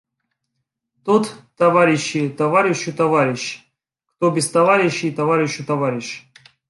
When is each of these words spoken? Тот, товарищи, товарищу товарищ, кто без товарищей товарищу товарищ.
Тот, 1.05 1.25
товарищи, 1.57 2.29
товарищу 2.29 2.91
товарищ, 2.91 3.43
кто 4.07 4.31
без 4.31 4.49
товарищей 4.49 5.11
товарищу 5.11 5.63
товарищ. 5.63 6.23